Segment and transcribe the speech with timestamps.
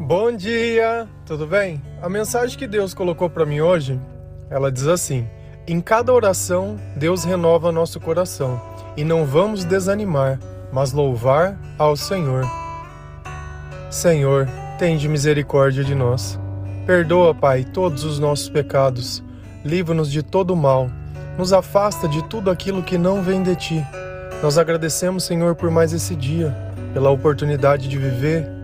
[0.00, 1.82] Bom dia, tudo bem?
[2.00, 4.00] A mensagem que Deus colocou para mim hoje,
[4.48, 5.26] ela diz assim:
[5.66, 8.62] Em cada oração, Deus renova nosso coração,
[8.96, 10.38] e não vamos desanimar,
[10.72, 12.44] mas louvar ao Senhor.
[13.90, 14.48] Senhor,
[14.78, 16.38] tende misericórdia de nós.
[16.86, 19.20] Perdoa, Pai, todos os nossos pecados.
[19.64, 20.88] Livra-nos de todo mal.
[21.36, 23.86] Nos afasta de tudo aquilo que não vem de ti.
[24.40, 26.56] Nós agradecemos, Senhor, por mais esse dia,
[26.94, 28.57] pela oportunidade de viver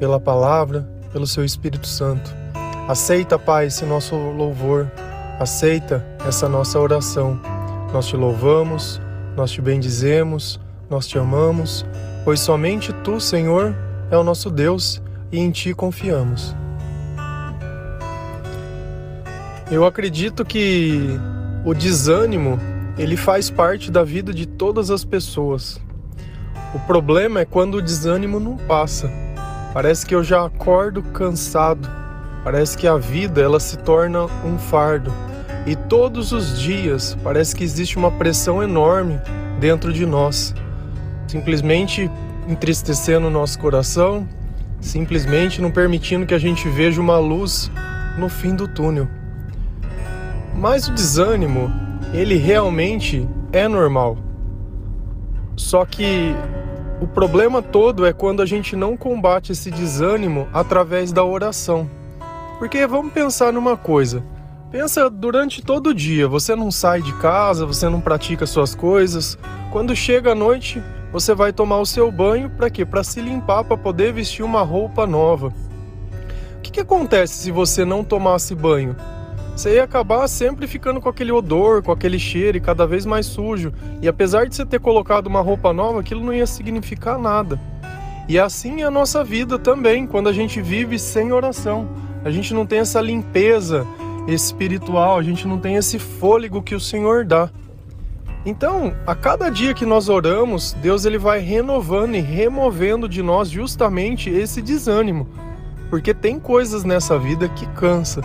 [0.00, 2.34] pela palavra, pelo seu Espírito Santo.
[2.88, 4.90] Aceita, Pai, esse nosso louvor,
[5.38, 7.38] aceita essa nossa oração.
[7.92, 9.00] Nós te louvamos,
[9.36, 10.58] nós te bendizemos,
[10.88, 11.84] nós te amamos,
[12.24, 13.76] pois somente tu, Senhor,
[14.10, 16.56] é o nosso Deus e em ti confiamos.
[19.70, 21.20] Eu acredito que
[21.64, 22.58] o desânimo,
[22.98, 25.78] ele faz parte da vida de todas as pessoas.
[26.74, 29.29] O problema é quando o desânimo não passa.
[29.72, 31.88] Parece que eu já acordo cansado.
[32.42, 35.12] Parece que a vida ela se torna um fardo.
[35.66, 39.20] E todos os dias parece que existe uma pressão enorme
[39.60, 40.54] dentro de nós,
[41.28, 42.10] simplesmente
[42.48, 44.26] entristecendo o nosso coração,
[44.80, 47.70] simplesmente não permitindo que a gente veja uma luz
[48.18, 49.06] no fim do túnel.
[50.54, 51.70] Mas o desânimo,
[52.12, 54.18] ele realmente é normal.
[55.56, 56.34] Só que
[57.00, 61.88] o problema todo é quando a gente não combate esse desânimo através da oração.
[62.58, 64.22] Porque vamos pensar numa coisa.
[64.70, 69.38] Pensa durante todo o dia, você não sai de casa, você não pratica suas coisas.
[69.72, 72.84] Quando chega a noite, você vai tomar o seu banho para quê?
[72.84, 75.48] Para se limpar, para poder vestir uma roupa nova.
[76.58, 78.94] O que, que acontece se você não tomasse banho?
[79.56, 83.26] Você ia acabar sempre ficando com aquele odor, com aquele cheiro e cada vez mais
[83.26, 83.72] sujo.
[84.00, 87.60] E apesar de você ter colocado uma roupa nova, aquilo não ia significar nada.
[88.28, 91.88] E assim é a nossa vida também, quando a gente vive sem oração.
[92.24, 93.86] A gente não tem essa limpeza
[94.26, 97.50] espiritual, a gente não tem esse fôlego que o Senhor dá.
[98.46, 103.50] Então, a cada dia que nós oramos, Deus ele vai renovando e removendo de nós
[103.50, 105.28] justamente esse desânimo.
[105.90, 108.22] Porque tem coisas nessa vida que cansa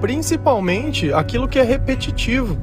[0.00, 2.56] principalmente aquilo que é repetitivo.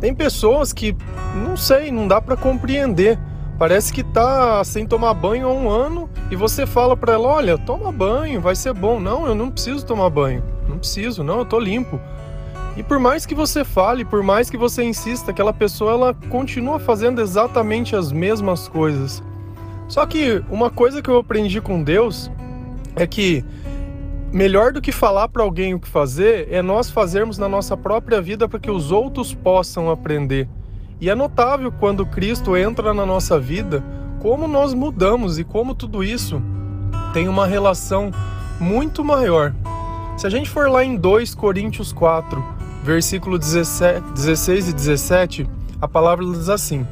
[0.00, 0.96] Tem pessoas que,
[1.34, 3.18] não sei, não dá para compreender.
[3.58, 7.56] Parece que tá sem tomar banho há um ano e você fala para ela: "Olha,
[7.56, 8.98] toma banho, vai ser bom".
[8.98, 10.42] Não, eu não preciso tomar banho.
[10.68, 12.00] Não preciso, não, eu tô limpo.
[12.76, 16.80] E por mais que você fale, por mais que você insista, aquela pessoa ela continua
[16.80, 19.22] fazendo exatamente as mesmas coisas.
[19.86, 22.30] Só que uma coisa que eu aprendi com Deus
[22.96, 23.44] é que
[24.34, 28.20] melhor do que falar para alguém o que fazer é nós fazermos na nossa própria
[28.20, 30.48] vida para que os outros possam aprender.
[31.00, 33.80] E é notável quando Cristo entra na nossa vida,
[34.20, 36.42] como nós mudamos e como tudo isso
[37.12, 38.10] tem uma relação
[38.58, 39.54] muito maior.
[40.16, 42.44] Se a gente for lá em 2 Coríntios 4,
[42.82, 46.84] versículo 17, 16 e 17, a palavra diz assim: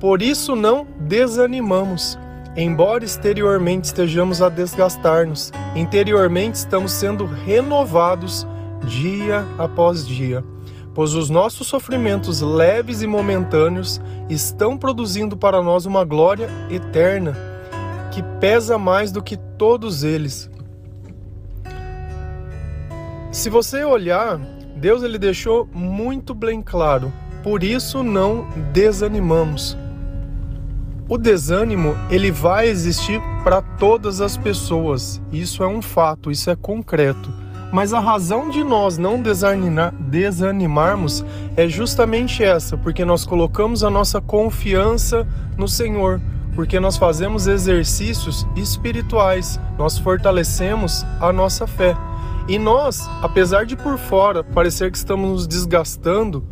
[0.00, 2.18] Por isso não desanimamos
[2.56, 8.46] Embora exteriormente estejamos a desgastar-nos, interiormente estamos sendo renovados
[8.86, 10.44] dia após dia,
[10.94, 14.00] pois os nossos sofrimentos leves e momentâneos
[14.30, 17.36] estão produzindo para nós uma glória eterna
[18.12, 20.48] que pesa mais do que todos eles.
[23.32, 24.38] Se você olhar,
[24.76, 27.12] Deus ele deixou muito bem claro.
[27.42, 29.76] Por isso não desanimamos.
[31.06, 35.20] O desânimo, ele vai existir para todas as pessoas.
[35.30, 37.30] Isso é um fato, isso é concreto.
[37.70, 39.20] Mas a razão de nós não
[40.00, 41.22] desanimarmos
[41.56, 45.26] é justamente essa, porque nós colocamos a nossa confiança
[45.58, 46.22] no Senhor,
[46.54, 51.94] porque nós fazemos exercícios espirituais, nós fortalecemos a nossa fé.
[52.48, 56.46] E nós, apesar de por fora parecer que estamos nos desgastando,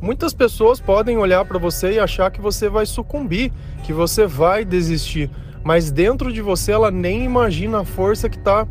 [0.00, 3.52] Muitas pessoas podem olhar para você e achar que você vai sucumbir,
[3.84, 5.30] que você vai desistir,
[5.62, 8.66] mas dentro de você ela nem imagina a força que está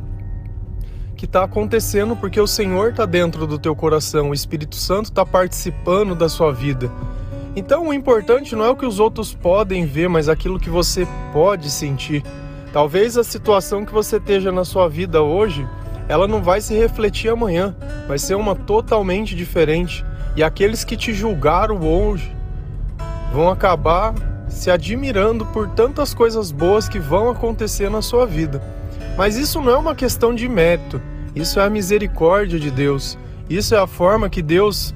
[1.15, 5.25] que tá acontecendo porque o Senhor está dentro do teu coração, o Espírito Santo está
[5.25, 6.91] participando da sua vida.
[7.55, 11.07] Então o importante não é o que os outros podem ver, mas aquilo que você
[11.31, 12.23] pode sentir.
[12.73, 15.67] Talvez a situação que você esteja na sua vida hoje,
[16.09, 17.75] ela não vai se refletir amanhã,
[18.07, 20.03] vai ser uma totalmente diferente.
[20.35, 22.35] E aqueles que te julgaram hoje
[23.31, 24.13] vão acabar
[24.47, 28.61] se admirando por tantas coisas boas que vão acontecer na sua vida.
[29.17, 31.01] Mas isso não é uma questão de mérito,
[31.35, 33.17] isso é a misericórdia de Deus.
[33.49, 34.93] Isso é a forma que Deus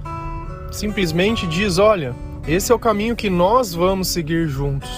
[0.71, 2.15] simplesmente diz: olha,
[2.47, 4.89] esse é o caminho que nós vamos seguir juntos.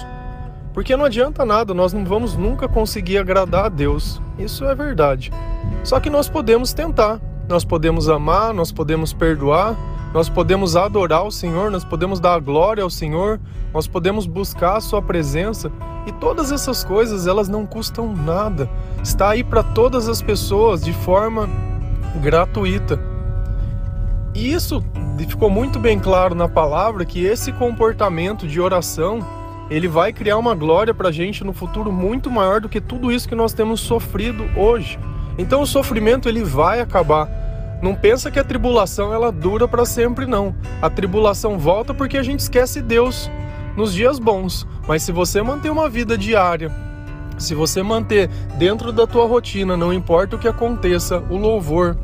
[0.74, 4.21] Porque não adianta nada, nós não vamos nunca conseguir agradar a Deus.
[4.38, 5.31] Isso é verdade.
[5.83, 7.19] Só que nós podemos tentar.
[7.47, 9.75] Nós podemos amar, nós podemos perdoar,
[10.13, 13.39] nós podemos adorar o Senhor, nós podemos dar glória ao Senhor,
[13.73, 15.71] nós podemos buscar a sua presença
[16.07, 18.69] e todas essas coisas, elas não custam nada.
[19.03, 21.47] Está aí para todas as pessoas de forma
[22.21, 23.00] gratuita.
[24.33, 24.83] E isso
[25.27, 29.19] ficou muito bem claro na palavra que esse comportamento de oração
[29.69, 33.11] ele vai criar uma glória para a gente no futuro muito maior do que tudo
[33.11, 34.97] isso que nós temos sofrido hoje.
[35.38, 37.38] Então o sofrimento ele vai acabar.
[37.81, 40.53] Não pensa que a tribulação ela dura para sempre não.
[40.81, 43.31] A tribulação volta porque a gente esquece Deus
[43.75, 44.67] nos dias bons.
[44.87, 46.71] Mas se você manter uma vida diária,
[47.37, 48.27] se você manter
[48.57, 51.97] dentro da tua rotina, não importa o que aconteça, o louvor,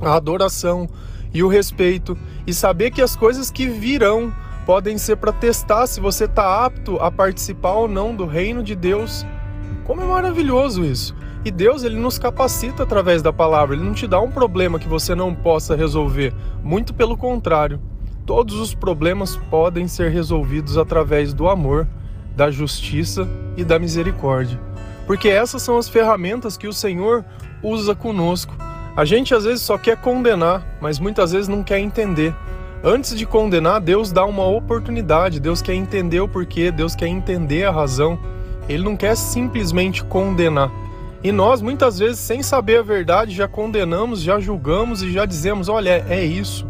[0.00, 0.88] a adoração
[1.34, 2.16] e o respeito
[2.46, 4.32] e saber que as coisas que virão
[4.64, 8.74] podem ser para testar se você está apto a participar ou não do reino de
[8.74, 9.26] Deus.
[9.84, 11.14] Como é maravilhoso isso!
[11.42, 14.88] E Deus ele nos capacita através da palavra, ele não te dá um problema que
[14.88, 17.80] você não possa resolver, muito pelo contrário.
[18.26, 21.88] Todos os problemas podem ser resolvidos através do amor,
[22.36, 23.26] da justiça
[23.56, 24.60] e da misericórdia.
[25.06, 27.24] Porque essas são as ferramentas que o Senhor
[27.62, 28.54] usa conosco.
[28.94, 32.34] A gente às vezes só quer condenar, mas muitas vezes não quer entender.
[32.84, 37.64] Antes de condenar, Deus dá uma oportunidade, Deus quer entender o porquê, Deus quer entender
[37.64, 38.18] a razão.
[38.68, 40.70] Ele não quer simplesmente condenar.
[41.22, 45.68] E nós, muitas vezes, sem saber a verdade, já condenamos, já julgamos e já dizemos:
[45.68, 46.66] olha, é isso.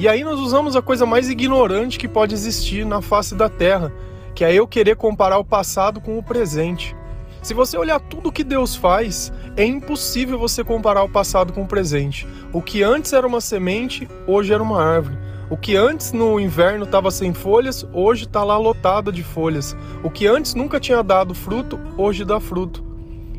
[0.00, 3.92] E aí nós usamos a coisa mais ignorante que pode existir na face da terra,
[4.34, 6.94] que é eu querer comparar o passado com o presente.
[7.42, 11.66] Se você olhar tudo que Deus faz, é impossível você comparar o passado com o
[11.66, 12.26] presente.
[12.52, 15.16] O que antes era uma semente, hoje era uma árvore.
[15.50, 19.76] O que antes no inverno estava sem folhas, hoje está lá lotado de folhas.
[20.02, 22.87] O que antes nunca tinha dado fruto, hoje dá fruto.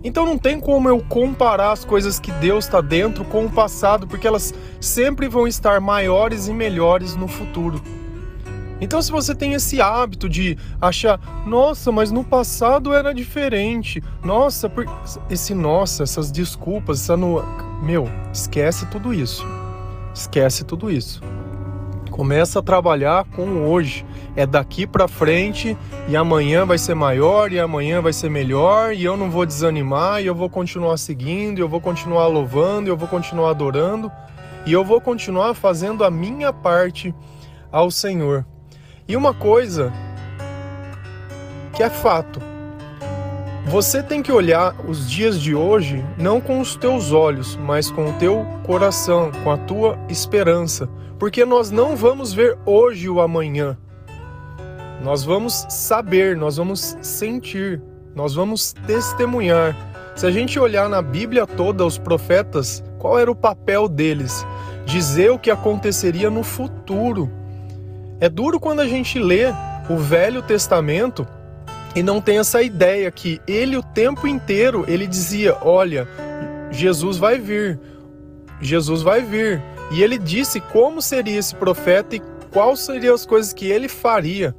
[0.03, 4.07] Então não tem como eu comparar as coisas que Deus está dentro com o passado,
[4.07, 7.81] porque elas sempre vão estar maiores e melhores no futuro.
[8.81, 14.69] Então, se você tem esse hábito de achar, nossa, mas no passado era diferente, nossa,
[14.69, 14.85] por...
[15.29, 17.43] esse nossa, essas desculpas, essa no...
[17.83, 19.45] meu, esquece tudo isso,
[20.13, 21.21] esquece tudo isso.
[22.19, 24.05] Começa a trabalhar com hoje.
[24.35, 29.05] É daqui para frente e amanhã vai ser maior e amanhã vai ser melhor e
[29.05, 33.07] eu não vou desanimar e eu vou continuar seguindo, eu vou continuar louvando, eu vou
[33.07, 34.11] continuar adorando
[34.65, 37.15] e eu vou continuar fazendo a minha parte
[37.71, 38.45] ao Senhor.
[39.07, 39.89] E uma coisa
[41.73, 42.41] que é fato,
[43.69, 48.09] você tem que olhar os dias de hoje não com os teus olhos, mas com
[48.09, 50.89] o teu coração, com a tua esperança,
[51.19, 53.77] porque nós não vamos ver hoje o amanhã.
[55.03, 57.79] Nós vamos saber, nós vamos sentir,
[58.15, 59.75] nós vamos testemunhar.
[60.15, 64.47] Se a gente olhar na Bíblia toda, os profetas, qual era o papel deles?
[64.83, 67.31] Dizer o que aconteceria no futuro.
[68.19, 69.53] É duro quando a gente lê
[69.87, 71.27] o Velho Testamento
[71.95, 76.07] e não tem essa ideia que ele o tempo inteiro ele dizia, olha,
[76.71, 77.79] Jesus vai vir.
[78.61, 79.61] Jesus vai vir.
[79.91, 82.21] E ele disse como seria esse profeta e
[82.51, 84.55] quais seriam as coisas que ele faria.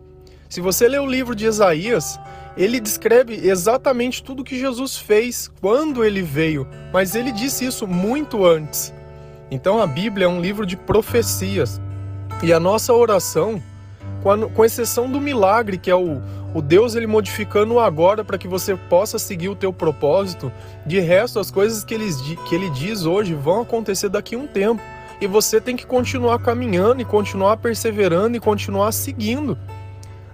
[0.48, 2.18] Se você ler o livro de Isaías,
[2.56, 8.44] ele descreve exatamente tudo que Jesus fez quando ele veio, mas ele disse isso muito
[8.44, 8.92] antes.
[9.50, 11.80] Então a Bíblia é um livro de profecias.
[12.42, 13.62] E a nossa oração,
[14.54, 16.20] com exceção do milagre, que é o,
[16.52, 20.52] o Deus ele modificando agora para que você possa seguir o teu propósito,
[20.84, 22.08] de resto as coisas que ele,
[22.48, 24.82] que ele diz hoje vão acontecer daqui a um tempo
[25.20, 29.56] e você tem que continuar caminhando e continuar perseverando e continuar seguindo.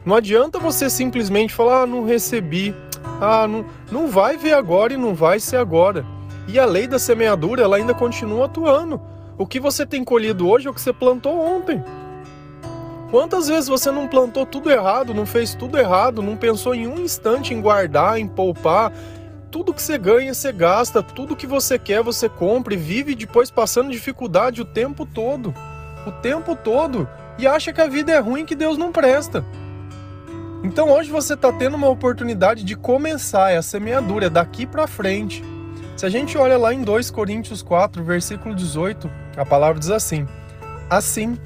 [0.04, 2.74] Não adianta você simplesmente falar, ah, não recebi,
[3.20, 6.06] ah, não, não vai ver agora e não vai ser agora.
[6.46, 9.00] E a lei da semeadura, ela ainda continua atuando.
[9.36, 11.82] O que você tem colhido hoje é o que você plantou ontem.
[13.10, 16.98] Quantas vezes você não plantou tudo errado, não fez tudo errado, não pensou em um
[16.98, 18.92] instante em guardar, em poupar,
[19.50, 23.50] tudo que você ganha, você gasta, tudo que você quer, você compra e vive depois
[23.50, 25.54] passando dificuldade o tempo todo.
[26.06, 27.08] O tempo todo.
[27.38, 29.44] E acha que a vida é ruim que Deus não presta.
[30.64, 35.44] Então hoje você está tendo uma oportunidade de começar essa semeadura daqui para frente.
[35.96, 40.26] Se a gente olha lá em 2 Coríntios 4, versículo 18, a palavra diz assim:
[40.90, 41.38] Assim,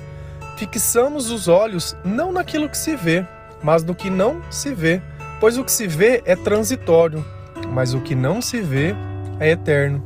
[0.66, 3.26] fixamos os olhos não naquilo que se vê,
[3.62, 5.02] mas no que não se vê,
[5.40, 7.24] pois o que se vê é transitório
[7.70, 8.94] mas o que não se vê
[9.38, 10.02] é eterno.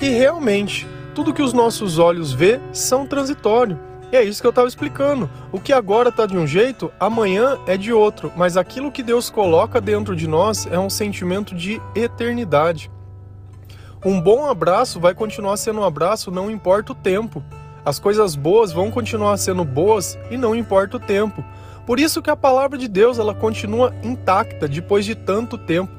[0.00, 3.78] E realmente, tudo que os nossos olhos vê são transitório.
[4.12, 5.30] E é isso que eu estava explicando.
[5.50, 8.32] O que agora está de um jeito, amanhã é de outro.
[8.36, 12.90] Mas aquilo que Deus coloca dentro de nós é um sentimento de eternidade.
[14.04, 17.42] Um bom abraço vai continuar sendo um abraço, não importa o tempo.
[17.84, 21.44] As coisas boas vão continuar sendo boas e não importa o tempo.
[21.84, 25.92] Por isso que a palavra de Deus ela continua intacta depois de tanto tempo.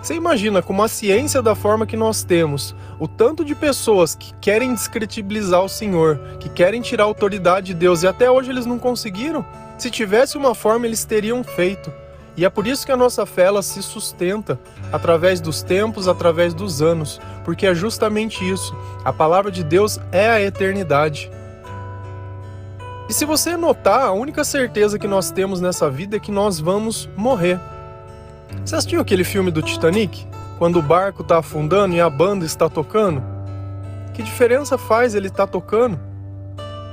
[0.00, 4.32] Você imagina com uma ciência da forma que nós temos, o tanto de pessoas que
[4.34, 8.64] querem descredibilizar o Senhor, que querem tirar a autoridade de Deus e até hoje eles
[8.64, 9.44] não conseguiram?
[9.76, 11.92] Se tivesse uma forma, eles teriam feito.
[12.38, 14.60] E é por isso que a nossa fé ela se sustenta
[14.92, 18.76] através dos tempos, através dos anos, porque é justamente isso.
[19.04, 21.28] A palavra de Deus é a eternidade.
[23.08, 26.60] E se você notar, a única certeza que nós temos nessa vida é que nós
[26.60, 27.58] vamos morrer.
[28.64, 30.24] Você assistiu aquele filme do Titanic?
[30.60, 33.20] Quando o barco está afundando e a banda está tocando?
[34.14, 35.98] Que diferença faz ele estar tá tocando?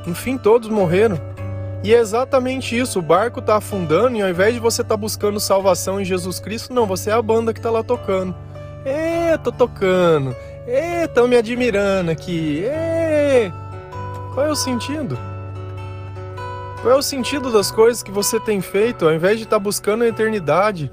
[0.07, 1.19] Enfim, todos morreram.
[1.85, 4.97] E é exatamente isso, o barco está afundando e ao invés de você estar tá
[4.99, 8.33] buscando salvação em Jesus Cristo, não, você é a banda que está lá tocando.
[8.83, 10.35] Ê, tô tocando.
[10.65, 12.63] Ê, tão me admirando aqui.
[12.65, 13.51] Ê.
[14.33, 15.15] Qual é o sentido?
[16.81, 19.63] Qual é o sentido das coisas que você tem feito ao invés de estar tá
[19.63, 20.91] buscando a eternidade,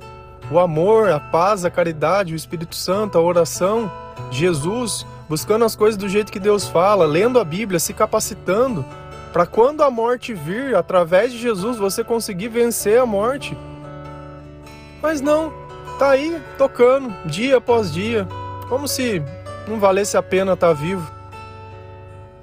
[0.51, 3.91] o amor, a paz, a caridade, o Espírito Santo, a oração,
[4.31, 8.85] Jesus, buscando as coisas do jeito que Deus fala, lendo a Bíblia, se capacitando
[9.33, 13.57] para quando a morte vir, através de Jesus, você conseguir vencer a morte.
[15.01, 15.53] Mas não,
[15.99, 18.29] tá aí tocando dia após dia,
[18.69, 19.23] como se
[19.67, 21.11] não valesse a pena estar tá vivo.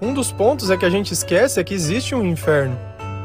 [0.02, 2.78] Um dos pontos é que a gente esquece é que existe um inferno.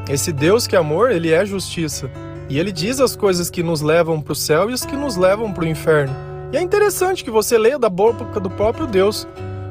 [0.08, 2.10] Esse Deus que é amor, ele é justiça.
[2.48, 5.16] E ele diz as coisas que nos levam para o céu e as que nos
[5.16, 6.14] levam para o inferno.
[6.52, 9.26] E é interessante que você leia da boca do próprio Deus.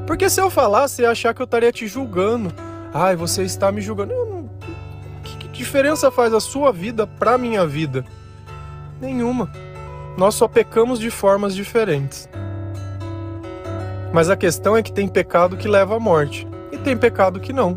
[0.06, 2.52] Porque se eu falasse, ia achar que eu estaria te julgando.
[2.96, 4.14] Ai, você está me julgando.
[4.14, 4.48] Não...
[5.24, 8.04] Que, que diferença faz a sua vida para minha vida?
[9.00, 9.50] Nenhuma.
[10.16, 12.28] Nós só pecamos de formas diferentes.
[14.12, 17.52] Mas a questão é que tem pecado que leva à morte e tem pecado que
[17.52, 17.76] não.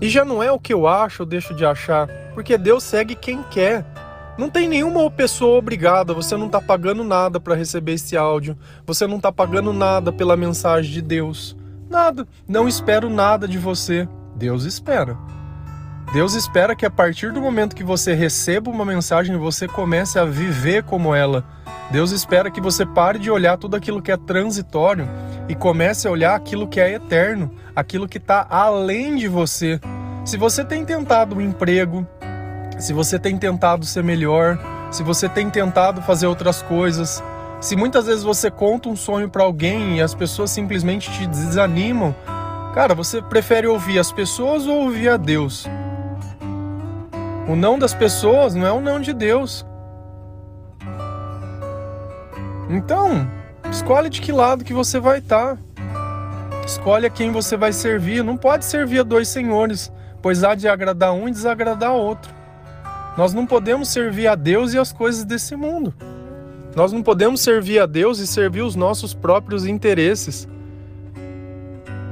[0.00, 3.14] E já não é o que eu acho ou deixo de achar, porque Deus segue
[3.14, 3.84] quem quer.
[4.38, 8.56] Não tem nenhuma pessoa obrigada, você não está pagando nada para receber esse áudio,
[8.86, 11.54] você não está pagando nada pela mensagem de Deus.
[11.88, 12.26] Nada.
[12.48, 14.08] Não espero nada de você.
[14.34, 15.16] Deus espera.
[16.12, 20.24] Deus espera que a partir do momento que você receba uma mensagem, você comece a
[20.24, 21.44] viver como ela.
[21.90, 25.08] Deus espera que você pare de olhar tudo aquilo que é transitório
[25.48, 29.80] e comece a olhar aquilo que é eterno, aquilo que está além de você.
[30.24, 32.06] Se você tem tentado um emprego,
[32.78, 34.58] se você tem tentado ser melhor,
[34.90, 37.22] se você tem tentado fazer outras coisas,
[37.60, 42.14] se muitas vezes você conta um sonho para alguém e as pessoas simplesmente te desanimam,
[42.74, 45.66] cara, você prefere ouvir as pessoas ou ouvir a Deus?
[47.48, 49.64] O não das pessoas não é o não de Deus.
[52.68, 53.28] Então,
[53.70, 55.56] escolhe de que lado que você vai estar.
[55.56, 55.62] Tá.
[56.66, 58.24] Escolhe a quem você vai servir.
[58.24, 62.34] Não pode servir a dois senhores, pois há de agradar um e desagradar outro.
[63.16, 65.94] Nós não podemos servir a Deus e as coisas desse mundo.
[66.76, 70.46] Nós não podemos servir a Deus e servir os nossos próprios interesses.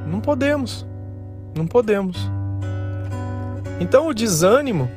[0.06, 0.86] Não podemos.
[1.54, 2.16] Não podemos.
[3.78, 4.90] Então o desânimo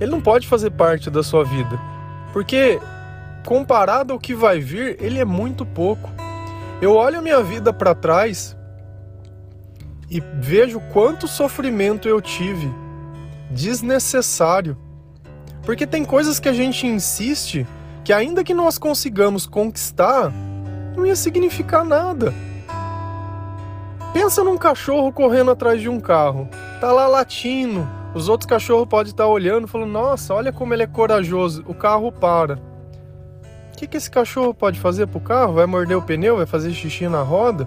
[0.00, 1.78] ele não pode fazer parte da sua vida,
[2.32, 2.80] porque
[3.44, 6.10] comparado ao que vai vir, ele é muito pouco.
[6.80, 8.56] Eu olho a minha vida para trás
[10.08, 12.72] e vejo quanto sofrimento eu tive
[13.50, 14.76] desnecessário.
[15.64, 17.66] Porque tem coisas que a gente insiste
[18.04, 20.32] que ainda que nós consigamos conquistar,
[20.96, 22.34] não ia significar nada.
[24.12, 26.48] Pensa num cachorro correndo atrás de um carro.
[26.80, 27.88] Tá lá latindo.
[28.14, 31.64] Os outros cachorros podem estar olhando, falando: "Nossa, olha como ele é corajoso".
[31.66, 32.56] O carro para.
[33.72, 35.54] O que, que esse cachorro pode fazer pro carro?
[35.54, 36.36] Vai morder o pneu?
[36.36, 37.66] Vai fazer xixi na roda?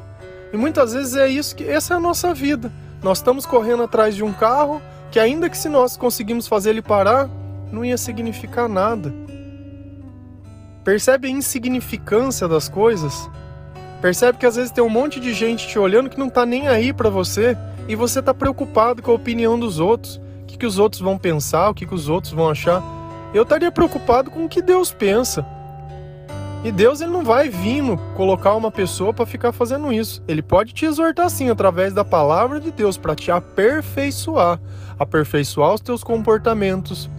[0.54, 2.72] E muitas vezes é isso que essa é a nossa vida.
[3.02, 6.82] Nós estamos correndo atrás de um carro que ainda que se nós conseguimos fazer ele
[6.82, 7.30] parar,
[7.72, 9.14] não ia significar nada.
[10.86, 13.28] Percebe a insignificância das coisas?
[14.00, 16.68] Percebe que às vezes tem um monte de gente te olhando que não tá nem
[16.68, 20.22] aí para você e você tá preocupado com a opinião dos outros.
[20.44, 22.84] O que, que os outros vão pensar, o que, que os outros vão achar.
[23.34, 25.44] Eu estaria preocupado com o que Deus pensa.
[26.64, 30.22] E Deus ele não vai vindo colocar uma pessoa para ficar fazendo isso.
[30.28, 34.60] Ele pode te exortar sim através da palavra de Deus para te aperfeiçoar,
[35.00, 37.10] aperfeiçoar os teus comportamentos,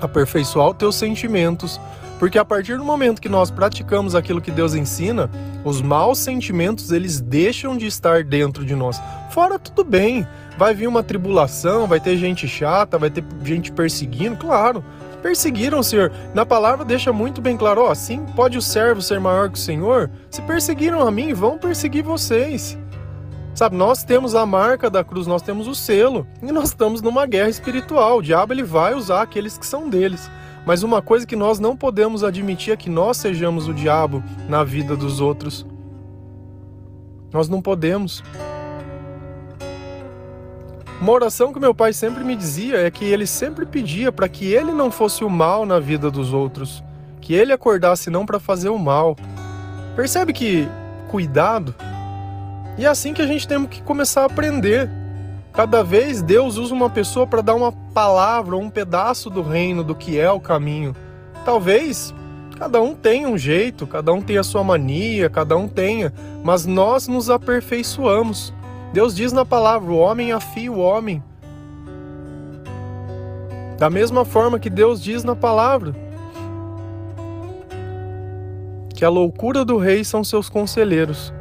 [0.00, 1.78] aperfeiçoar os teus sentimentos,
[2.22, 5.28] Porque a partir do momento que nós praticamos aquilo que Deus ensina,
[5.64, 9.02] os maus sentimentos eles deixam de estar dentro de nós.
[9.32, 10.24] Fora tudo bem,
[10.56, 14.84] vai vir uma tribulação, vai ter gente chata, vai ter gente perseguindo, claro.
[15.20, 16.12] Perseguiram o Senhor.
[16.32, 19.60] Na palavra deixa muito bem claro, ó, assim pode o servo ser maior que o
[19.60, 20.08] Senhor?
[20.30, 22.78] Se perseguiram a mim, vão perseguir vocês.
[23.52, 27.26] Sabe, nós temos a marca da cruz, nós temos o selo, e nós estamos numa
[27.26, 28.18] guerra espiritual.
[28.18, 30.30] O diabo ele vai usar aqueles que são deles.
[30.64, 34.62] Mas uma coisa que nós não podemos admitir é que nós sejamos o diabo na
[34.62, 35.66] vida dos outros.
[37.32, 38.22] Nós não podemos.
[41.00, 44.52] Uma oração que meu pai sempre me dizia é que ele sempre pedia para que
[44.52, 46.82] ele não fosse o mal na vida dos outros,
[47.20, 49.16] que ele acordasse não para fazer o mal.
[49.96, 50.68] Percebe que
[51.08, 51.74] cuidado?
[52.78, 54.88] E é assim que a gente tem que começar a aprender.
[55.52, 59.94] Cada vez Deus usa uma pessoa para dar uma palavra um pedaço do reino do
[59.94, 60.96] que é o caminho.
[61.44, 62.14] Talvez
[62.58, 66.64] cada um tenha um jeito, cada um tenha a sua mania, cada um tenha, mas
[66.64, 68.54] nós nos aperfeiçoamos.
[68.94, 71.22] Deus diz na palavra: o homem afia o homem.
[73.78, 75.94] Da mesma forma que Deus diz na palavra
[78.94, 81.32] que a loucura do rei são seus conselheiros.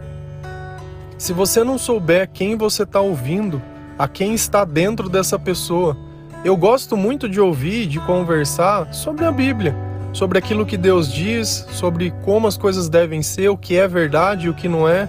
[1.17, 3.61] Se você não souber quem você está ouvindo,
[4.01, 5.95] a quem está dentro dessa pessoa.
[6.43, 9.75] Eu gosto muito de ouvir, de conversar sobre a Bíblia,
[10.11, 14.47] sobre aquilo que Deus diz, sobre como as coisas devem ser, o que é verdade
[14.47, 15.07] e o que não é.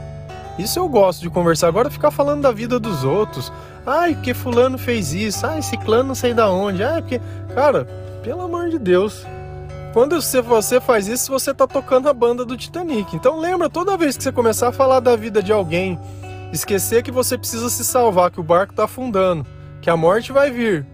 [0.59, 1.69] Isso eu gosto de conversar.
[1.69, 3.51] Agora ficar falando da vida dos outros.
[3.87, 5.47] Ai, porque fulano fez isso.
[5.47, 6.85] Ai, ciclano não sei da onde.
[6.85, 7.19] Ai, porque.
[7.55, 7.87] Cara,
[8.23, 9.27] pelo amor de Deus.
[9.95, 13.17] Quando você faz isso, você tá tocando a banda do Titanic.
[13.17, 15.99] Então lembra, toda vez que você começar a falar da vida de alguém,
[16.53, 19.47] esquecer que você precisa se salvar, que o barco está afundando,
[19.81, 20.87] que a morte vai vir,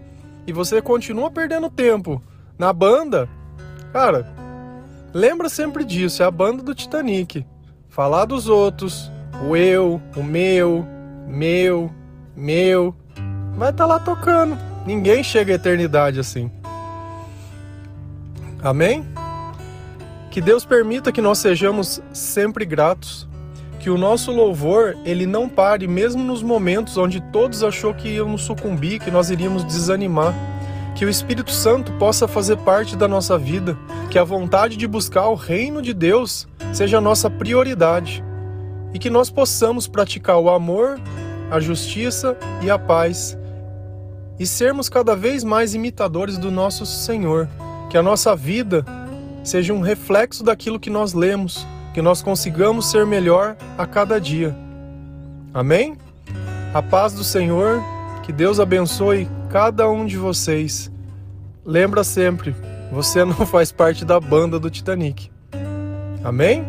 [0.47, 2.23] e você continua perdendo tempo
[2.57, 3.29] na banda,
[3.93, 4.25] cara,
[5.13, 7.45] lembra sempre disso, é a banda do Titanic.
[7.87, 9.11] Falar dos outros,
[9.47, 10.85] o eu, o meu,
[11.27, 11.91] meu,
[12.35, 12.95] meu,
[13.55, 14.57] vai estar tá lá tocando.
[14.85, 16.49] Ninguém chega à eternidade assim.
[18.61, 19.05] Amém?
[20.31, 23.28] Que Deus permita que nós sejamos sempre gratos
[23.79, 28.41] que o nosso louvor ele não pare mesmo nos momentos onde todos achou que íamos
[28.41, 30.35] sucumbir, que nós iríamos desanimar.
[30.95, 33.77] Que o Espírito Santo possa fazer parte da nossa vida,
[34.11, 38.21] que a vontade de buscar o reino de Deus seja a nossa prioridade
[38.93, 40.99] e que nós possamos praticar o amor,
[41.49, 43.37] a justiça e a paz
[44.39, 47.47] e sermos cada vez mais imitadores do nosso Senhor.
[47.89, 48.85] Que a nossa vida
[49.43, 54.55] seja um reflexo daquilo que nós lemos, que nós consigamos ser melhor a cada dia.
[55.53, 55.97] Amém?
[56.73, 57.81] A paz do Senhor,
[58.23, 60.91] que Deus abençoe cada um de vocês.
[61.65, 62.55] Lembra sempre,
[62.91, 65.31] você não faz parte da banda do Titanic.
[66.23, 66.65] Amém?